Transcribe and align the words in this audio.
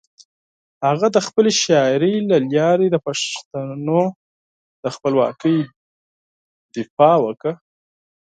هغه 0.87 1.07
د 1.15 1.17
خپلې 1.27 1.51
شاعري 1.63 2.13
له 2.29 2.37
لارې 2.53 2.87
د 2.91 2.97
پښتنو 3.07 4.01
د 4.83 4.85
خپلواکۍ 4.95 5.57
دفاع 6.75 7.15
وکړه. 7.25 7.53